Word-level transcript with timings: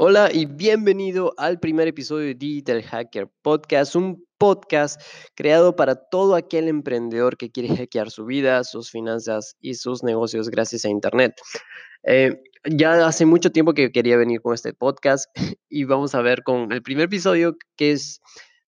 Hola 0.00 0.30
y 0.32 0.46
bienvenido 0.46 1.34
al 1.38 1.58
primer 1.58 1.88
episodio 1.88 2.28
de 2.28 2.36
Digital 2.36 2.84
Hacker 2.84 3.28
Podcast, 3.42 3.96
un 3.96 4.24
podcast 4.38 5.02
creado 5.34 5.74
para 5.74 5.96
todo 5.96 6.36
aquel 6.36 6.68
emprendedor 6.68 7.36
que 7.36 7.50
quiere 7.50 7.76
hackear 7.76 8.12
su 8.12 8.24
vida, 8.24 8.62
sus 8.62 8.92
finanzas 8.92 9.56
y 9.60 9.74
sus 9.74 10.04
negocios 10.04 10.50
gracias 10.50 10.84
a 10.84 10.88
Internet. 10.88 11.32
Eh, 12.04 12.40
ya 12.64 13.08
hace 13.08 13.26
mucho 13.26 13.50
tiempo 13.50 13.74
que 13.74 13.90
quería 13.90 14.16
venir 14.16 14.40
con 14.40 14.54
este 14.54 14.72
podcast 14.72 15.26
y 15.68 15.82
vamos 15.82 16.14
a 16.14 16.22
ver 16.22 16.44
con 16.44 16.70
el 16.70 16.80
primer 16.80 17.06
episodio 17.06 17.56
que 17.74 17.90
es 17.90 18.20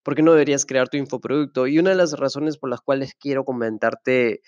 ¿por 0.03 0.17
qué 0.17 0.23
no 0.23 0.33
deberías 0.33 0.67
crear 0.67 0.89
tu 0.89 0.97
infoproducto? 0.97 1.69
Y 1.69 1.79
una 1.79 1.91
de 1.91 1.97
las 1.97 2.15
razones 2.15 2.59
por 2.59 2.71
las 2.71 2.81
cuales 2.81 3.15
quiero 3.15 3.45
comentarte 3.45 4.41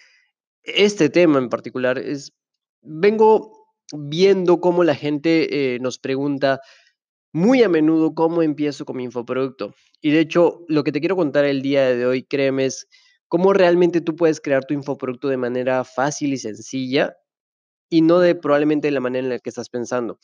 este 0.64 1.10
tema 1.10 1.38
en 1.38 1.48
particular 1.48 1.96
es, 1.98 2.32
vengo 2.80 3.61
viendo 3.92 4.60
cómo 4.60 4.84
la 4.84 4.94
gente 4.94 5.74
eh, 5.74 5.78
nos 5.80 5.98
pregunta 5.98 6.60
muy 7.32 7.62
a 7.62 7.68
menudo 7.68 8.14
cómo 8.14 8.42
empiezo 8.42 8.84
con 8.84 8.96
mi 8.96 9.04
infoproducto. 9.04 9.74
Y 10.00 10.10
de 10.10 10.20
hecho, 10.20 10.64
lo 10.68 10.84
que 10.84 10.92
te 10.92 11.00
quiero 11.00 11.16
contar 11.16 11.44
el 11.44 11.62
día 11.62 11.94
de 11.94 12.06
hoy, 12.06 12.24
créeme, 12.24 12.66
es 12.66 12.88
cómo 13.28 13.52
realmente 13.52 14.00
tú 14.00 14.14
puedes 14.16 14.40
crear 14.40 14.64
tu 14.64 14.74
infoproducto 14.74 15.28
de 15.28 15.38
manera 15.38 15.84
fácil 15.84 16.32
y 16.34 16.38
sencilla 16.38 17.16
y 17.88 18.02
no 18.02 18.20
de 18.20 18.34
probablemente 18.34 18.88
de 18.88 18.92
la 18.92 19.00
manera 19.00 19.24
en 19.24 19.30
la 19.30 19.38
que 19.38 19.50
estás 19.50 19.68
pensando. 19.70 20.18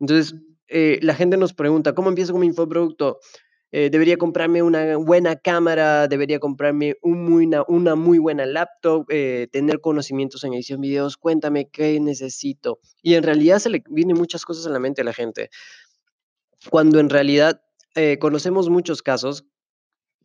Entonces, 0.00 0.34
eh, 0.68 0.98
la 1.02 1.14
gente 1.14 1.36
nos 1.36 1.54
pregunta, 1.54 1.94
¿cómo 1.94 2.08
empiezo 2.08 2.32
con 2.32 2.40
mi 2.40 2.46
infoproducto? 2.48 3.18
Eh, 3.76 3.90
debería 3.90 4.16
comprarme 4.16 4.62
una 4.62 4.96
buena 4.98 5.34
cámara, 5.34 6.06
debería 6.06 6.38
comprarme 6.38 6.94
una, 7.02 7.96
muy 7.96 8.18
buena 8.18 8.46
laptop, 8.46 9.04
eh, 9.08 9.48
tener 9.50 9.80
conocimientos 9.80 10.44
en 10.44 10.54
edición 10.54 10.80
de 10.80 10.86
videos, 10.86 11.16
cuéntame 11.16 11.68
qué 11.70 11.98
necesito. 11.98 12.78
Y 13.02 13.14
en 13.14 13.24
realidad 13.24 13.58
se 13.58 13.70
le 13.70 13.82
vienen 13.90 14.16
muchas 14.16 14.44
cosas 14.44 14.64
a 14.66 14.70
la 14.70 14.78
mente 14.78 15.00
a 15.00 15.04
la 15.04 15.12
gente, 15.12 15.50
cuando 16.70 17.00
en 17.00 17.10
realidad 17.10 17.62
eh, 17.96 18.20
conocemos 18.20 18.70
muchos 18.70 19.02
casos, 19.02 19.44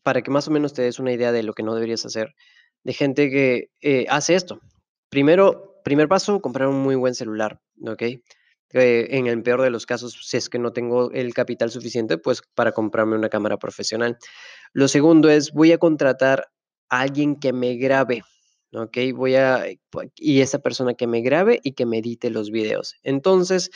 para 0.04 0.22
que 0.22 0.30
más 0.30 0.48
o 0.48 0.52
menos 0.52 0.74
te 0.74 0.84
des 0.84 1.00
una 1.00 1.12
idea 1.12 1.32
de 1.32 1.42
lo 1.42 1.54
que 1.54 1.64
no 1.64 1.74
deberías 1.74 2.06
hacer, 2.06 2.36
de 2.84 2.94
gente 2.94 3.32
que 3.32 4.06
hace 4.10 4.36
esto. 4.36 4.60
Primero, 5.10 5.82
primer 5.84 6.08
paso, 6.08 6.40
comprar 6.40 6.68
un 6.68 6.84
muy 6.84 6.94
buen 6.94 7.16
celular, 7.16 7.60
¿ok? 7.82 8.04
En 8.72 9.28
el 9.28 9.42
peor 9.42 9.62
de 9.62 9.70
los 9.70 9.86
casos, 9.86 10.20
si 10.24 10.38
es 10.38 10.50
que 10.50 10.60
no 10.60 10.74
tengo 10.74 11.12
el 11.12 11.34
capital 11.34 11.72
suficiente, 11.72 12.18
pues 12.18 12.42
para 12.54 12.72
comprarme 12.72 13.16
una 13.16 13.30
cámara 13.30 13.58
profesional. 13.58 14.18
Lo 14.74 14.88
segundo 14.88 15.30
es, 15.30 15.52
voy 15.52 15.72
a 15.72 15.78
contratar 15.78 16.52
a 16.90 17.02
alguien 17.02 17.40
que 17.40 17.54
me 17.54 17.76
grabe, 17.76 18.24
¿ok? 18.74 18.98
Voy 19.16 19.36
a, 19.36 19.66
y 20.16 20.42
esa 20.42 20.60
persona 20.60 20.94
que 20.94 21.08
me 21.08 21.22
grabe 21.22 21.60
y 21.64 21.72
que 21.72 21.86
me 21.86 22.00
edite 22.00 22.30
los 22.30 22.52
videos. 22.52 22.96
Entonces, 23.04 23.72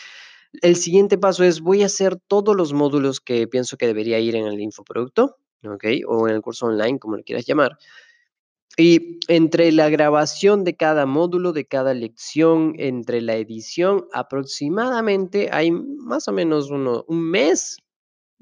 el 0.61 0.75
siguiente 0.75 1.17
paso 1.17 1.43
es, 1.43 1.61
voy 1.61 1.81
a 1.81 1.87
hacer 1.87 2.17
todos 2.27 2.55
los 2.55 2.73
módulos 2.73 3.19
que 3.19 3.47
pienso 3.47 3.77
que 3.77 3.87
debería 3.87 4.19
ir 4.19 4.35
en 4.35 4.45
el 4.45 4.59
infoproducto, 4.59 5.37
¿ok? 5.63 5.85
O 6.07 6.27
en 6.27 6.35
el 6.35 6.41
curso 6.41 6.67
online, 6.67 6.99
como 6.99 7.17
lo 7.17 7.23
quieras 7.23 7.45
llamar. 7.45 7.77
Y 8.75 9.19
entre 9.27 9.71
la 9.71 9.89
grabación 9.89 10.63
de 10.63 10.75
cada 10.75 11.05
módulo, 11.05 11.53
de 11.53 11.65
cada 11.65 11.93
lección, 11.93 12.73
entre 12.77 13.21
la 13.21 13.35
edición, 13.35 14.07
aproximadamente 14.13 15.49
hay 15.51 15.71
más 15.71 16.27
o 16.27 16.33
menos 16.33 16.71
uno, 16.71 17.05
un 17.07 17.29
mes, 17.29 17.77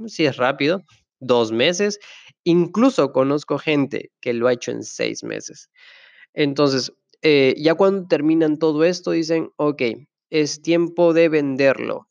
si 0.08 0.26
es 0.26 0.38
rápido, 0.38 0.84
dos 1.20 1.52
meses. 1.52 2.00
Incluso 2.46 3.12
conozco 3.12 3.58
gente 3.58 4.12
que 4.22 4.34
lo 4.34 4.48
ha 4.48 4.54
hecho 4.54 4.72
en 4.72 4.84
seis 4.84 5.24
meses. 5.24 5.70
Entonces, 6.34 6.94
eh, 7.22 7.54
ya 7.58 7.76
cuando 7.76 8.08
terminan 8.08 8.58
todo 8.58 8.86
esto, 8.86 9.12
dicen, 9.12 9.52
ok, 9.58 9.82
es 10.30 10.62
tiempo 10.62 11.14
de 11.14 11.28
venderlo. 11.28 12.08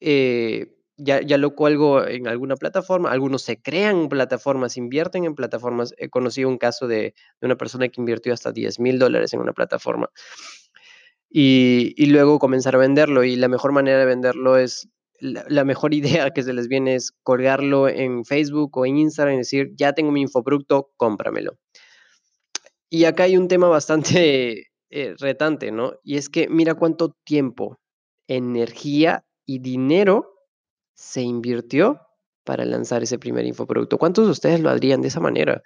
Eh, 0.00 0.74
ya, 0.96 1.20
ya 1.22 1.38
lo 1.38 1.54
cuelgo 1.54 2.06
en 2.06 2.28
alguna 2.28 2.56
plataforma, 2.56 3.10
algunos 3.10 3.42
se 3.42 3.60
crean 3.60 4.08
plataformas, 4.08 4.76
invierten 4.76 5.24
en 5.24 5.34
plataformas. 5.34 5.94
He 5.98 6.08
conocido 6.08 6.48
un 6.48 6.58
caso 6.58 6.86
de, 6.86 7.14
una 7.40 7.56
persona 7.56 7.88
que 7.88 8.00
invirtió 8.00 8.32
hasta 8.32 8.52
10 8.52 8.80
mil 8.80 8.98
dólares 8.98 9.32
en 9.34 9.40
una 9.40 9.52
plataforma 9.52 10.10
y, 11.28 11.94
y, 11.96 12.06
luego 12.06 12.38
comenzar 12.38 12.76
a 12.76 12.78
venderlo. 12.78 13.24
Y 13.24 13.36
la 13.36 13.48
mejor 13.48 13.72
manera 13.72 13.98
de 13.98 14.06
venderlo 14.06 14.56
es, 14.56 14.88
la, 15.20 15.64
mejor 15.64 15.94
idea 15.94 16.30
que 16.30 16.42
se 16.42 16.52
les 16.52 16.68
viene 16.68 16.94
es 16.94 17.12
colgarlo 17.22 17.88
en 17.88 18.24
Facebook 18.24 18.76
o 18.76 18.86
en 18.86 18.98
Instagram 18.98 19.34
y 19.34 19.38
decir, 19.38 19.72
ya 19.76 19.92
tengo 19.92 20.12
mi 20.12 20.22
infoproducto, 20.22 20.92
cómpramelo. 20.96 21.58
Y 22.90 23.06
acá 23.06 23.24
hay 23.24 23.36
un 23.36 23.48
tema 23.48 23.68
bastante 23.68 24.68
eh, 24.90 25.14
retante, 25.18 25.72
¿no? 25.72 25.94
Y 26.02 26.16
es 26.16 26.28
que 26.28 26.48
mira 26.48 26.74
cuánto 26.74 27.16
tiempo, 27.24 27.78
energía 28.28 29.24
y 29.46 29.58
dinero 29.58 30.33
se 30.94 31.22
invirtió 31.22 32.00
para 32.44 32.64
lanzar 32.64 33.02
ese 33.02 33.18
primer 33.18 33.44
infoproducto. 33.46 33.98
¿Cuántos 33.98 34.26
de 34.26 34.30
ustedes 34.32 34.60
lo 34.60 34.70
harían 34.70 35.00
de 35.02 35.08
esa 35.08 35.20
manera? 35.20 35.62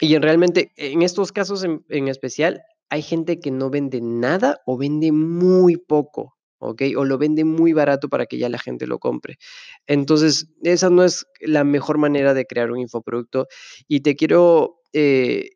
y 0.00 0.14
en 0.14 0.22
realmente, 0.22 0.72
en 0.76 1.00
estos 1.00 1.32
casos 1.32 1.64
en, 1.64 2.08
especial, 2.08 2.62
hay 2.90 3.00
gente 3.00 3.40
que 3.40 3.50
no 3.50 3.70
vende 3.70 4.00
nada 4.02 4.60
o 4.66 4.76
vende 4.76 5.12
muy 5.12 5.78
poco, 5.78 6.36
¿ok? 6.58 6.82
O 6.96 7.06
lo 7.06 7.16
vende 7.16 7.44
muy 7.44 7.72
barato 7.72 8.10
para 8.10 8.26
que 8.26 8.36
ya 8.36 8.50
la 8.50 8.58
gente 8.58 8.86
lo 8.86 8.98
compre. 8.98 9.38
Entonces, 9.86 10.48
esa 10.62 10.90
no 10.90 11.04
es 11.04 11.26
la 11.40 11.64
mejor 11.64 11.96
manera 11.96 12.34
de 12.34 12.44
crear 12.44 12.70
un 12.70 12.80
infoproducto. 12.80 13.46
Y 13.88 14.00
te 14.00 14.14
quiero 14.14 14.82
eh, 14.92 15.52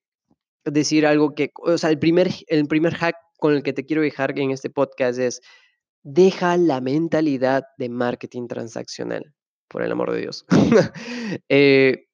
decir 0.65 1.07
algo 1.07 1.35
que, 1.35 1.51
o 1.63 1.77
sea, 1.77 1.91
el 1.91 1.99
primer, 1.99 2.31
el 2.47 2.67
primer 2.67 2.95
hack 2.95 3.17
con 3.39 3.55
el 3.55 3.63
que 3.63 3.75
te 3.75 3.85
quiero 3.85 4.03
dejar 4.03 4.39
en 4.39 4.51
este 4.51 4.71
podcast 4.71 5.19
es, 5.19 5.41
deja 6.03 6.57
la 6.57 6.81
mentalidad 6.81 7.65
de 7.79 7.89
marketing 7.89 8.49
transaccional, 8.49 9.35
por 9.69 9.83
el 9.83 9.93
amor 9.93 10.13
de 10.13 10.21
Dios. 10.21 10.45
Eh, 11.49 12.09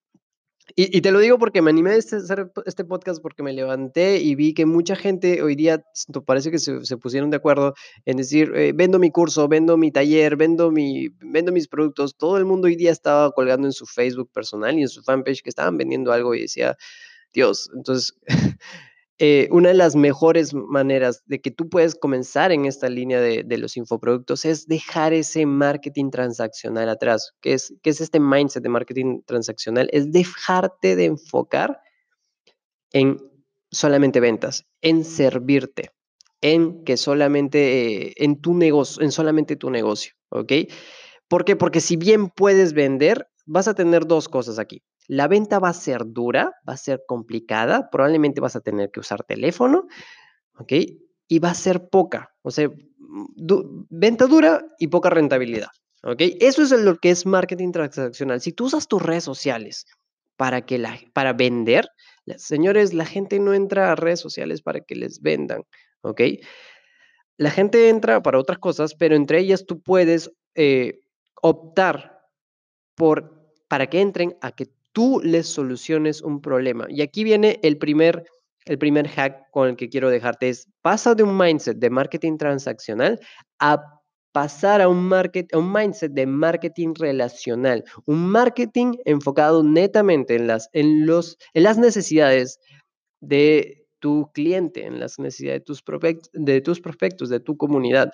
y, 0.77 1.03
te 1.03 1.13
lo 1.13 1.19
digo 1.19 1.39
porque 1.39 1.61
me 1.61 1.71
animé 1.71 1.91
a 1.91 1.97
este, 1.97 2.17
hacer 2.17 2.51
este 2.65 2.85
podcast 2.85 3.21
porque 3.21 3.43
me 3.43 3.53
levanté 3.53 4.19
y 4.19 4.35
vi 4.35 4.55
que 4.55 4.65
mucha 4.65 4.97
gente 4.97 5.43
hoy 5.43 5.55
día 5.57 5.85
parece 6.27 6.51
que 6.51 6.59
se, 6.59 6.97
pusieron 6.97 7.31
de 7.31 7.37
acuerdo 7.37 7.75
en 8.07 8.17
decir, 8.17 8.51
eh, 8.57 8.73
vendo 8.75 8.99
mi 8.99 9.11
curso, 9.11 9.47
vendo 9.47 9.77
mi 9.77 9.93
taller, 9.93 10.37
vendo, 10.37 10.71
mi, 10.71 11.11
vendo 11.21 11.53
mis 11.53 11.69
productos. 11.69 12.17
Todo 12.17 12.39
el 12.39 12.47
mundo 12.47 12.67
hoy 12.67 12.77
día 12.77 12.93
estaba 12.93 13.31
colgando 13.33 13.69
en 13.69 13.73
su 13.73 13.85
Facebook 13.85 14.31
personal 14.33 14.79
y 14.79 14.83
en 14.83 14.89
su 14.89 15.03
fanpage 15.03 15.43
que 15.43 15.51
estaban 15.51 15.77
vendiendo 15.77 16.13
algo 16.13 16.35
y 16.35 16.41
decía, 16.41 16.77
Dios, 17.33 17.71
entonces 17.77 18.15
Eh, 19.19 19.47
una 19.53 19.69
de 19.69 19.75
las 19.75 19.95
mejores 19.95 20.55
maneras 20.55 21.23
de 21.27 21.41
que 21.41 21.53
tú 21.53 21.69
puedes 21.69 21.95
comenzar 21.95 22.51
en 22.51 22.65
esta 22.65 22.89
línea 22.89 23.21
de, 23.21 23.59
los 23.59 23.77
infoproductos 23.77 24.45
es 24.45 24.67
dejar 24.67 25.13
ese 25.13 25.47
marketing 25.47 26.11
transaccional 26.11 26.89
atrás. 26.89 27.33
¿Qué 27.41 27.53
es, 27.53 27.73
qué 27.83 27.91
es 27.91 28.01
este 28.01 28.19
mindset 28.19 28.65
de 28.65 28.69
marketing 28.71 29.23
transaccional? 29.25 29.89
Es 29.93 30.11
dejarte 30.11 30.97
de 30.97 31.05
enfocar 31.05 31.81
en 32.91 33.19
solamente 33.71 34.19
ventas, 34.19 34.67
en 34.81 35.05
servirte, 35.05 35.93
en 36.41 36.83
que 36.85 36.97
solamente, 36.97 38.09
eh, 38.09 38.15
en 38.17 38.41
tu 38.41 38.55
negocio, 38.55 39.03
en 39.03 39.13
solamente 39.13 39.55
tu 39.55 39.71
negocio, 39.71 40.15
¿ok? 40.31 40.53
¿Por 41.29 41.45
qué? 41.45 41.55
Porque 41.55 41.81
si 41.81 41.97
bien 41.97 42.31
puedes 42.31 42.73
vender, 42.73 43.29
vas 43.47 43.69
a 43.69 43.75
tener 43.75 44.07
dos 44.07 44.29
cosas 44.29 44.59
aquí. 44.59 44.83
La 45.07 45.29
venta 45.29 45.59
va 45.59 45.69
a 45.69 45.75
ser 45.75 46.03
dura, 46.07 46.53
va 46.69 46.75
a 46.75 46.79
ser 46.79 47.03
complicada, 47.07 47.91
probablemente 47.91 48.41
vas 48.41 48.57
a 48.57 48.61
tener 48.61 48.91
que 48.91 49.01
usar 49.01 49.25
teléfono, 49.25 49.87
¿ok? 50.59 50.73
Y 51.29 51.39
va 51.39 51.51
a 51.51 51.55
ser 51.55 51.89
poca, 51.89 52.35
o 52.43 52.51
sea, 52.51 52.71
venta 53.91 54.27
dura 54.27 54.65
y 54.79 54.89
poca 54.89 55.11
rentabilidad, 55.11 55.69
¿ok? 56.03 56.21
Eso 56.41 56.63
es 56.63 56.71
lo 56.73 56.97
que 56.97 57.11
es 57.11 57.27
marketing 57.27 57.73
transaccional. 57.73 58.41
Si 58.41 58.53
tú 58.53 58.67
usas 58.67 58.89
tus 58.89 59.03
redes 59.03 59.25
sociales 59.25 59.87
para, 60.37 60.63
que 60.63 60.79
la, 60.79 60.99
para 61.13 61.33
vender, 61.33 61.89
señores, 62.37 62.95
la 62.95 63.05
gente 63.05 63.39
no 63.41 63.55
entra 63.55 63.93
a 63.93 63.97
redes 63.97 64.21
sociales 64.21 64.63
para 64.63 64.81
que 64.81 64.95
les 64.95 65.21
vendan, 65.21 65.65
¿ok? 66.03 66.21
La 67.37 67.51
gente 67.51 67.89
entra 67.89 68.23
para 68.23 68.39
otras 68.39 68.59
cosas, 68.59 68.95
pero 68.95 69.17
entre 69.17 69.41
ellas 69.41 69.67
tú 69.67 69.83
puedes 69.83 70.31
eh, 70.55 71.01
optar 71.43 72.23
por, 72.95 73.53
para 73.69 73.89
que 73.89 74.01
entren 74.01 74.37
a 74.41 74.53
que 74.53 74.71
tú 74.95 75.21
les 75.23 75.47
soluciones 75.49 76.23
un 76.23 76.41
problema. 76.41 76.87
Y 76.89 77.03
aquí 77.03 77.25
viene 77.25 77.59
el 77.63 77.77
primer, 77.77 78.25
el 78.65 78.79
primer 78.79 79.09
hack 79.09 79.51
con 79.51 79.69
el 79.69 79.77
que 79.77 79.91
quiero 79.91 80.09
dejarte 80.09 80.49
es, 80.49 80.69
pasa 80.83 81.15
de 81.15 81.25
un 81.25 81.37
mindset 81.37 81.77
de 81.77 81.91
marketing 81.91 82.39
transaccional 82.39 83.21
a 83.59 83.83
pasar 84.33 84.81
a 84.81 84.89
un, 84.89 85.05
market, 85.05 85.53
a 85.53 85.59
un 85.59 85.73
mindset 85.73 86.13
de 86.13 86.27
marketing 86.27 86.95
relacional, 86.97 87.85
un 88.07 88.29
marketing 88.29 88.95
enfocado 89.05 89.63
netamente 89.63 90.37
en 90.37 90.47
las, 90.47 90.69
en 90.73 91.07
los, 91.07 91.37
en 91.55 91.65
las 91.65 91.77
necesidades 91.77 92.59
de 93.21 93.87
tu 93.99 94.31
cliente, 94.33 94.87
en 94.87 95.01
las 95.01 95.19
necesidades 95.19 95.61
de 95.61 95.65
tus, 95.65 95.85
de 96.33 96.61
tus 96.61 96.81
prospectos, 96.81 97.29
de 97.29 97.41
tu 97.41 97.57
comunidad. 97.57 98.11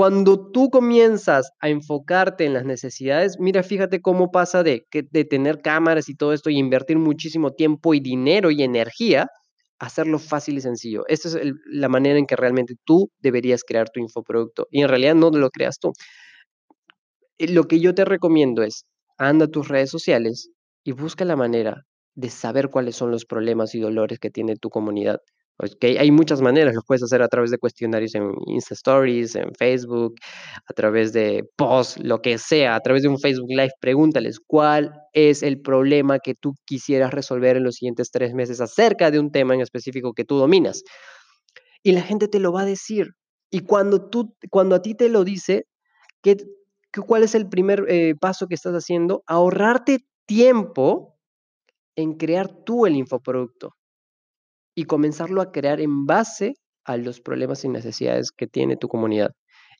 Cuando 0.00 0.50
tú 0.50 0.70
comienzas 0.70 1.52
a 1.60 1.68
enfocarte 1.68 2.46
en 2.46 2.54
las 2.54 2.64
necesidades, 2.64 3.38
mira, 3.38 3.62
fíjate 3.62 4.00
cómo 4.00 4.30
pasa 4.30 4.62
de, 4.62 4.86
de 4.90 5.24
tener 5.26 5.60
cámaras 5.60 6.08
y 6.08 6.14
todo 6.14 6.32
esto 6.32 6.48
y 6.48 6.56
invertir 6.56 6.96
muchísimo 6.98 7.50
tiempo 7.50 7.92
y 7.92 8.00
dinero 8.00 8.50
y 8.50 8.62
energía 8.62 9.28
hacerlo 9.78 10.18
fácil 10.18 10.56
y 10.56 10.62
sencillo. 10.62 11.04
Esta 11.06 11.28
es 11.28 11.52
la 11.66 11.90
manera 11.90 12.18
en 12.18 12.24
que 12.24 12.34
realmente 12.34 12.76
tú 12.86 13.10
deberías 13.18 13.62
crear 13.62 13.90
tu 13.90 14.00
infoproducto 14.00 14.68
y 14.70 14.80
en 14.80 14.88
realidad 14.88 15.16
no 15.16 15.28
lo 15.28 15.50
creas 15.50 15.78
tú. 15.78 15.92
Eh, 17.36 17.52
lo 17.52 17.64
que 17.64 17.78
yo 17.78 17.94
te 17.94 18.06
recomiendo 18.06 18.62
es, 18.62 18.86
anda 19.18 19.44
a 19.44 19.48
tus 19.48 19.68
redes 19.68 19.90
sociales 19.90 20.48
y 20.82 20.92
busca 20.92 21.26
la 21.26 21.36
manera 21.36 21.84
de 22.14 22.30
saber 22.30 22.70
cuáles 22.70 22.96
son 22.96 23.10
los 23.10 23.26
problemas 23.26 23.74
y 23.74 23.80
dolores 23.80 24.18
que 24.18 24.30
tiene 24.30 24.56
tu 24.56 24.70
comunidad. 24.70 25.20
Okay, 25.62 25.98
hay 25.98 26.10
muchas 26.10 26.40
maneras, 26.40 26.74
lo 26.74 26.80
puedes 26.80 27.02
hacer 27.02 27.20
a 27.20 27.28
través 27.28 27.50
de 27.50 27.58
cuestionarios 27.58 28.14
en 28.14 28.32
Insta 28.46 28.72
Stories, 28.72 29.34
en 29.34 29.52
Facebook, 29.58 30.14
a 30.66 30.72
través 30.72 31.12
de 31.12 31.44
posts, 31.56 32.02
lo 32.02 32.22
que 32.22 32.38
sea, 32.38 32.76
a 32.76 32.80
través 32.80 33.02
de 33.02 33.08
un 33.08 33.18
Facebook 33.18 33.50
Live, 33.50 33.72
pregúntales 33.78 34.38
cuál 34.40 34.90
es 35.12 35.42
el 35.42 35.60
problema 35.60 36.18
que 36.18 36.34
tú 36.34 36.54
quisieras 36.64 37.12
resolver 37.12 37.58
en 37.58 37.64
los 37.64 37.74
siguientes 37.74 38.10
tres 38.10 38.32
meses 38.32 38.62
acerca 38.62 39.10
de 39.10 39.18
un 39.18 39.30
tema 39.30 39.54
en 39.54 39.60
específico 39.60 40.14
que 40.14 40.24
tú 40.24 40.38
dominas. 40.38 40.82
Y 41.82 41.92
la 41.92 42.02
gente 42.02 42.26
te 42.28 42.40
lo 42.40 42.52
va 42.52 42.62
a 42.62 42.66
decir. 42.66 43.08
Y 43.50 43.60
cuando, 43.60 44.08
tú, 44.08 44.34
cuando 44.48 44.76
a 44.76 44.82
ti 44.82 44.94
te 44.94 45.10
lo 45.10 45.24
dice, 45.24 45.64
¿qué, 46.22 46.38
¿cuál 47.06 47.22
es 47.22 47.34
el 47.34 47.50
primer 47.50 47.84
eh, 47.88 48.14
paso 48.18 48.46
que 48.46 48.54
estás 48.54 48.72
haciendo? 48.72 49.24
Ahorrarte 49.26 49.98
tiempo 50.24 51.18
en 51.96 52.14
crear 52.14 52.48
tú 52.64 52.86
el 52.86 52.96
infoproducto 52.96 53.74
y 54.74 54.84
comenzarlo 54.84 55.42
a 55.42 55.52
crear 55.52 55.80
en 55.80 56.06
base 56.06 56.54
a 56.84 56.96
los 56.96 57.20
problemas 57.20 57.64
y 57.64 57.68
necesidades 57.68 58.30
que 58.32 58.46
tiene 58.46 58.76
tu 58.76 58.88
comunidad. 58.88 59.32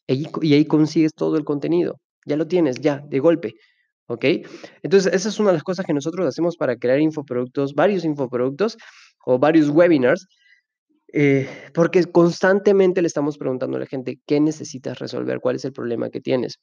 Y, 0.07 0.27
ahí 0.55 0.65
consigues 0.65 1.13
todo 1.15 1.37
el 1.37 1.45
contenido. 1.45 2.01
Ya 2.27 2.37
lo 2.37 2.47
tienes, 2.47 2.77
ya, 2.81 3.01
de 3.09 3.21
golpe. 3.21 3.55
¿Ok? 4.07 4.25
Entonces, 4.83 5.13
esa 5.15 5.29
es 5.29 5.39
una 5.39 5.51
de 5.51 5.55
las 5.55 5.63
cosas 5.63 5.87
que 5.87 5.95
nosotros 5.95 6.27
hacemos 6.27 6.57
para 6.57 6.77
crear 6.77 7.01
infoproductos, 7.01 7.75
varios 7.75 8.05
infoproductos 8.05 8.77
o 9.25 9.39
varios 9.39 9.69
webinars, 9.69 10.27
eh, 11.13 11.49
porque 11.75 12.05
constantemente 12.05 13.03
le 13.03 13.09
estamos 13.09 13.39
preguntando 13.39 13.77
a 13.77 13.81
la 13.81 13.87
gente 13.87 14.19
qué 14.27 14.41
necesitas 14.41 14.99
resolver, 14.99 15.39
cuál 15.41 15.57
es 15.57 15.65
el 15.65 15.73
problema 15.73 16.11
que 16.11 16.21
tienes. 16.21 16.59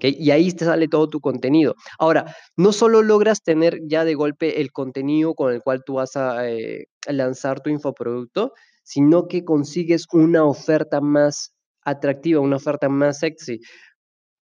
Y 0.00 0.30
ahí 0.30 0.52
te 0.52 0.64
sale 0.64 0.88
todo 0.88 1.08
tu 1.08 1.20
contenido. 1.20 1.74
Ahora, 1.98 2.34
no 2.56 2.72
solo 2.72 3.02
logras 3.02 3.42
tener 3.42 3.80
ya 3.86 4.04
de 4.04 4.14
golpe 4.14 4.60
el 4.60 4.70
contenido 4.72 5.34
con 5.34 5.52
el 5.52 5.60
cual 5.60 5.82
tú 5.84 5.94
vas 5.94 6.16
a 6.16 6.48
eh, 6.48 6.86
lanzar 7.06 7.60
tu 7.60 7.70
infoproducto, 7.70 8.52
sino 8.82 9.28
que 9.28 9.44
consigues 9.44 10.06
una 10.12 10.44
oferta 10.44 11.00
más 11.00 11.52
atractiva, 11.84 12.40
una 12.40 12.56
oferta 12.56 12.88
más 12.88 13.18
sexy. 13.18 13.60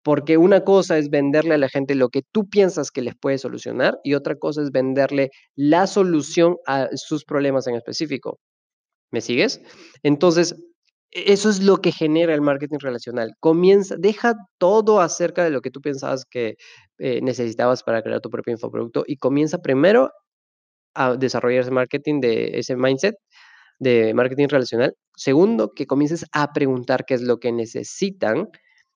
Porque 0.03 0.39
una 0.39 0.65
cosa 0.65 0.97
es 0.97 1.11
venderle 1.11 1.55
a 1.55 1.59
la 1.59 1.69
gente 1.69 1.95
lo 1.95 2.09
que 2.09 2.23
tú 2.33 2.49
piensas 2.49 2.91
que 2.91 3.03
les 3.03 3.15
puede 3.17 3.39
solucionar 3.39 3.99
y 4.03 4.15
otra 4.15 4.37
cosa 4.37 4.63
es 4.63 4.71
venderle 4.71 5.31
la 5.57 5.87
solución 5.87 6.57
a 6.67 6.89
sus 6.95 7.25
problemas 7.25 7.67
en 7.67 7.75
específico. 7.75 8.39
¿Me 9.13 9.21
sigues? 9.21 9.61
Entonces, 10.03 10.55
e-, 11.13 11.33
eso 11.33 11.51
es 11.51 11.63
lo 11.63 11.79
que 11.79 11.93
genera 11.93 12.35
el 12.35 12.41
marketing 12.41 12.79
relacional. 12.81 13.33
Comienza, 13.41 13.97
deja 13.99 14.35
todo 14.59 15.01
acerca 15.01 15.45
de 15.45 15.51
lo 15.51 15.61
que 15.61 15.71
tú 15.71 15.81
pensabas 15.81 16.25
que 16.25 16.55
eh, 16.99 17.21
necesitabas 17.23 17.83
para 17.83 18.03
crear 18.03 18.21
tu 18.21 18.31
propio 18.31 18.53
infoproducto 18.53 19.05
y 19.07 19.17
comienza 19.17 19.59
primero 19.59 20.11
a 20.95 21.17
desarrollar 21.17 21.63
ese 21.63 21.71
marketing 21.71 22.21
de 22.21 22.59
ese 22.59 22.77
mindset 22.77 23.15
de 23.79 24.15
marketing 24.15 24.49
relacional. 24.49 24.95
Segundo, 25.17 25.73
que 25.75 25.87
comiences 25.87 26.27
a 26.33 26.53
preguntar 26.53 27.05
qué 27.07 27.15
es 27.15 27.23
lo 27.23 27.39
que 27.39 27.53
necesitan. 27.53 28.49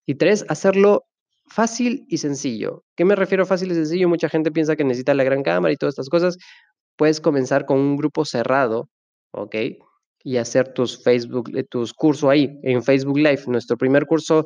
Y 0.06 0.16
tres, 0.16 0.44
hacerlo 0.48 1.04
fácil 1.46 2.04
y 2.08 2.18
sencillo. 2.18 2.84
¿Qué 2.96 3.04
me 3.04 3.16
refiero 3.16 3.44
a 3.44 3.46
fácil 3.46 3.72
y 3.72 3.74
sencillo? 3.74 4.08
Mucha 4.08 4.28
gente 4.28 4.50
piensa 4.52 4.76
que 4.76 4.84
necesita 4.84 5.14
la 5.14 5.24
gran 5.24 5.42
cámara 5.42 5.72
y 5.72 5.76
todas 5.76 5.94
estas 5.94 6.08
cosas. 6.08 6.36
Puedes 6.96 7.20
comenzar 7.20 7.66
con 7.66 7.78
un 7.78 7.96
grupo 7.96 8.24
cerrado, 8.24 8.88
¿ok? 9.32 9.56
y 10.24 10.38
hacer 10.38 10.72
tus 10.72 11.00
Facebook, 11.04 11.50
eh, 11.54 11.64
tus 11.64 11.92
cursos 11.92 12.28
ahí 12.28 12.58
en 12.62 12.82
Facebook 12.82 13.18
Live. 13.18 13.42
Nuestro 13.46 13.76
primer 13.76 14.06
curso 14.06 14.44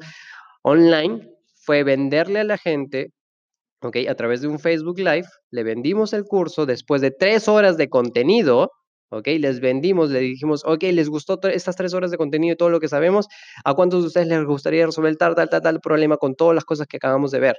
online 0.62 1.30
fue 1.54 1.84
venderle 1.84 2.40
a 2.40 2.44
la 2.44 2.58
gente, 2.58 3.12
¿ok? 3.82 3.96
A 4.08 4.14
través 4.14 4.40
de 4.40 4.48
un 4.48 4.58
Facebook 4.58 4.98
Live, 4.98 5.26
le 5.50 5.62
vendimos 5.62 6.12
el 6.12 6.24
curso 6.24 6.66
después 6.66 7.00
de 7.00 7.10
tres 7.10 7.48
horas 7.48 7.76
de 7.76 7.88
contenido, 7.88 8.70
¿ok? 9.10 9.26
Les 9.38 9.60
vendimos, 9.60 10.10
le 10.10 10.20
dijimos, 10.20 10.62
ok, 10.64 10.82
les 10.92 11.08
gustó 11.08 11.38
estas 11.48 11.76
tres 11.76 11.94
horas 11.94 12.10
de 12.10 12.16
contenido 12.16 12.54
y 12.54 12.56
todo 12.56 12.70
lo 12.70 12.80
que 12.80 12.88
sabemos, 12.88 13.26
¿a 13.64 13.74
cuántos 13.74 14.02
de 14.02 14.08
ustedes 14.08 14.28
les 14.28 14.44
gustaría 14.44 14.86
resolver 14.86 15.16
tal, 15.16 15.34
tal, 15.34 15.48
tal, 15.48 15.62
tal 15.62 15.80
problema 15.80 16.16
con 16.16 16.34
todas 16.34 16.54
las 16.54 16.64
cosas 16.64 16.86
que 16.86 16.96
acabamos 16.96 17.30
de 17.30 17.40
ver? 17.40 17.56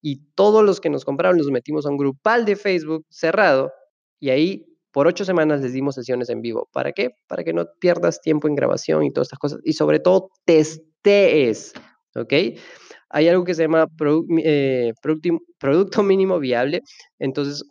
Y 0.00 0.32
todos 0.34 0.64
los 0.64 0.80
que 0.80 0.90
nos 0.90 1.04
compraron 1.04 1.38
los 1.38 1.50
metimos 1.50 1.86
a 1.86 1.90
un 1.90 1.96
grupal 1.96 2.44
de 2.44 2.56
Facebook 2.56 3.04
cerrado 3.10 3.72
y 4.20 4.30
ahí 4.30 4.64
por 4.92 5.06
ocho 5.06 5.24
semanas 5.24 5.60
les 5.60 5.72
dimos 5.72 5.94
sesiones 5.94 6.28
en 6.28 6.40
vivo. 6.40 6.68
¿Para 6.72 6.92
qué? 6.92 7.10
Para 7.26 7.44
que 7.44 7.52
no 7.52 7.66
pierdas 7.80 8.20
tiempo 8.20 8.48
en 8.48 8.54
grabación 8.54 9.04
y 9.04 9.12
todas 9.12 9.26
estas 9.28 9.38
cosas. 9.38 9.60
Y 9.64 9.74
sobre 9.74 10.00
todo, 10.00 10.30
testees, 10.44 11.72
¿ok? 12.14 12.32
Hay 13.10 13.28
algo 13.28 13.44
que 13.44 13.54
se 13.54 13.62
llama 13.62 13.86
eh, 14.44 14.92
producto 15.58 16.02
mínimo 16.02 16.38
viable. 16.38 16.82
Entonces, 17.18 17.64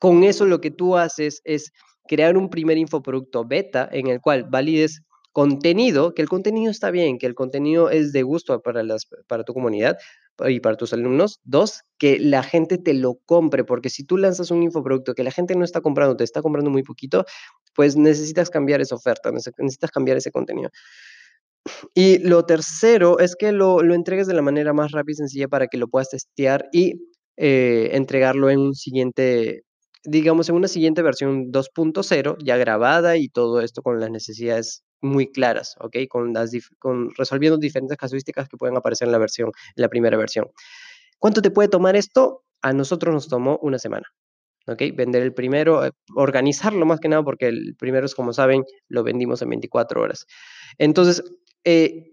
con 0.00 0.24
eso 0.24 0.44
lo 0.46 0.60
que 0.60 0.70
tú 0.70 0.96
haces 0.96 1.40
es 1.44 1.72
crear 2.06 2.36
un 2.36 2.50
primer 2.50 2.78
infoproducto 2.78 3.44
beta 3.44 3.88
en 3.90 4.08
el 4.08 4.20
cual 4.20 4.44
valides 4.44 5.02
contenido, 5.32 6.14
que 6.14 6.22
el 6.22 6.28
contenido 6.28 6.70
está 6.70 6.90
bien, 6.90 7.18
que 7.18 7.26
el 7.26 7.34
contenido 7.34 7.90
es 7.90 8.12
de 8.12 8.22
gusto 8.22 8.60
para, 8.62 8.84
para 9.26 9.44
tu 9.44 9.52
comunidad, 9.52 9.98
y 10.46 10.60
para 10.60 10.76
tus 10.76 10.92
alumnos. 10.92 11.40
Dos, 11.44 11.82
que 11.98 12.18
la 12.18 12.42
gente 12.42 12.78
te 12.78 12.94
lo 12.94 13.18
compre, 13.26 13.64
porque 13.64 13.90
si 13.90 14.04
tú 14.04 14.16
lanzas 14.16 14.50
un 14.50 14.62
infoproducto 14.62 15.14
que 15.14 15.22
la 15.22 15.30
gente 15.30 15.54
no 15.54 15.64
está 15.64 15.80
comprando, 15.80 16.16
te 16.16 16.24
está 16.24 16.42
comprando 16.42 16.70
muy 16.70 16.82
poquito, 16.82 17.24
pues 17.74 17.96
necesitas 17.96 18.50
cambiar 18.50 18.80
esa 18.80 18.94
oferta, 18.94 19.30
necesitas 19.30 19.90
cambiar 19.90 20.16
ese 20.16 20.30
contenido. 20.30 20.70
Y 21.94 22.18
lo 22.18 22.44
tercero 22.44 23.18
es 23.18 23.36
que 23.36 23.52
lo, 23.52 23.82
lo 23.82 23.94
entregues 23.94 24.26
de 24.26 24.34
la 24.34 24.42
manera 24.42 24.72
más 24.72 24.92
rápida 24.92 25.12
y 25.12 25.16
sencilla 25.16 25.48
para 25.48 25.66
que 25.66 25.78
lo 25.78 25.88
puedas 25.88 26.10
testear 26.10 26.68
y 26.72 27.00
eh, 27.36 27.90
entregarlo 27.92 28.48
en 28.50 28.60
un 28.60 28.74
siguiente, 28.74 29.64
digamos, 30.04 30.48
en 30.48 30.54
una 30.54 30.68
siguiente 30.68 31.02
versión 31.02 31.50
2.0 31.50 32.36
ya 32.44 32.56
grabada 32.56 33.16
y 33.16 33.28
todo 33.28 33.60
esto 33.60 33.82
con 33.82 33.98
las 33.98 34.10
necesidades 34.10 34.84
muy 35.00 35.30
claras, 35.30 35.76
¿ok? 35.80 35.96
Con, 36.08 36.32
las 36.32 36.50
con 36.78 37.10
resolviendo 37.16 37.58
diferentes 37.58 37.98
casuísticas 37.98 38.48
que 38.48 38.56
pueden 38.56 38.76
aparecer 38.76 39.08
en 39.08 39.12
la 39.12 39.18
versión, 39.18 39.48
en 39.48 39.82
la 39.82 39.88
primera 39.88 40.16
versión. 40.16 40.46
¿Cuánto 41.18 41.42
te 41.42 41.50
puede 41.50 41.68
tomar 41.68 41.96
esto? 41.96 42.44
A 42.62 42.72
nosotros 42.72 43.12
nos 43.12 43.28
tomó 43.28 43.58
una 43.62 43.78
semana, 43.78 44.06
¿ok? 44.66 44.82
Vender 44.94 45.22
el 45.22 45.34
primero, 45.34 45.84
eh, 45.84 45.90
organizarlo 46.14 46.86
más 46.86 47.00
que 47.00 47.08
nada, 47.08 47.22
porque 47.24 47.48
el 47.48 47.74
primero 47.76 48.06
es, 48.06 48.14
como 48.14 48.32
saben, 48.32 48.64
lo 48.88 49.02
vendimos 49.02 49.42
en 49.42 49.50
24 49.50 50.00
horas. 50.00 50.26
Entonces, 50.78 51.22
eh, 51.64 52.10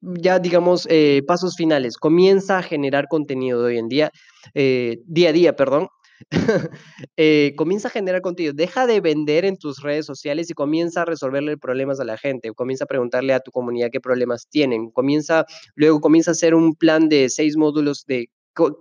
ya 0.00 0.38
digamos, 0.38 0.86
eh, 0.90 1.22
pasos 1.26 1.56
finales. 1.56 1.96
Comienza 1.96 2.58
a 2.58 2.62
generar 2.62 3.08
contenido 3.08 3.62
de 3.62 3.66
hoy 3.66 3.78
en 3.78 3.88
día, 3.88 4.12
día 4.54 5.28
a 5.30 5.32
día, 5.32 5.56
perdón, 5.56 5.88
eh, 7.16 7.54
comienza 7.56 7.88
a 7.88 7.90
generar 7.90 8.20
contenido. 8.22 8.52
Deja 8.54 8.86
de 8.86 9.00
vender 9.00 9.44
en 9.44 9.56
tus 9.56 9.82
redes 9.82 10.06
sociales 10.06 10.50
y 10.50 10.54
comienza 10.54 11.02
a 11.02 11.04
resolverle 11.04 11.56
problemas 11.56 12.00
a 12.00 12.04
la 12.04 12.18
gente. 12.18 12.52
Comienza 12.52 12.84
a 12.84 12.86
preguntarle 12.86 13.34
a 13.34 13.40
tu 13.40 13.50
comunidad 13.50 13.90
qué 13.92 14.00
problemas 14.00 14.48
tienen. 14.48 14.90
Comienza, 14.90 15.44
luego 15.74 16.00
comienza 16.00 16.30
a 16.30 16.32
hacer 16.32 16.54
un 16.54 16.74
plan 16.74 17.08
de 17.08 17.28
seis 17.28 17.56
módulos 17.56 18.04
de 18.06 18.30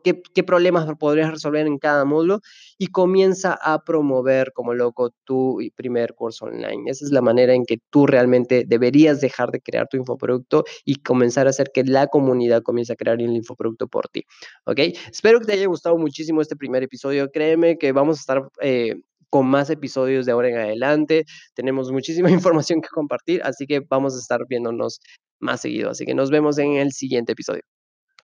qué, 0.04 0.44
problemas 0.44 0.88
podrías 1.00 1.32
resolver 1.32 1.68
en 1.68 1.78
cada 1.78 2.06
módulo 2.06 2.42
y 2.78 2.88
comienza 2.88 3.58
a 3.62 3.84
promover 3.84 4.52
como 4.54 4.74
loco 4.74 5.12
tu 5.24 5.60
primer 5.76 6.14
curso 6.16 6.46
online. 6.46 6.90
Esa 6.90 7.06
es 7.06 7.12
la 7.12 7.22
manera 7.22 7.54
en 7.54 7.66
que 7.66 7.78
tú 7.90 8.08
realmente 8.08 8.64
deberías 8.68 9.22
dejar 9.22 9.52
de 9.52 9.62
crear 9.62 9.88
tu 9.88 9.98
infoproducto 9.98 10.64
y 10.86 10.96
comenzar 10.96 11.48
a 11.48 11.52
hacer 11.52 11.72
que 11.74 11.84
la 11.84 12.08
comunidad 12.08 12.64
comience 12.64 12.94
a 12.94 12.96
crear 12.96 13.22
el 13.22 13.36
infoproducto 13.36 13.88
por 13.88 14.08
ti. 14.08 14.24
¿Ok? 14.66 14.80
Espero 15.12 15.40
que 15.40 15.46
te 15.46 15.54
haya 15.54 15.68
gustado 15.68 15.98
muchísimo 15.98 16.42
este 16.42 16.56
primer 16.56 16.84
episodio. 16.84 17.30
Créeme 17.32 17.78
que 17.78 17.92
vamos 17.92 18.18
a 18.18 18.20
estar... 18.22 18.50
Eh, 18.62 18.96
con 19.30 19.46
más 19.46 19.70
episodios 19.70 20.26
de 20.26 20.32
ahora 20.32 20.48
en 20.50 20.58
adelante. 20.58 21.26
Tenemos 21.54 21.92
muchísima 21.92 22.32
información 22.32 22.82
que 22.82 22.88
compartir, 22.88 23.42
así 23.44 23.66
que 23.68 23.82
vamos 23.82 24.16
a 24.16 24.20
estar 24.20 24.40
viéndonos 24.48 25.02
más 25.40 25.62
seguido. 25.62 25.90
Así 25.90 26.06
que 26.06 26.14
nos 26.14 26.32
vemos 26.32 26.58
en 26.58 26.78
el 26.78 26.92
siguiente 26.94 27.34
episodio. 27.34 27.77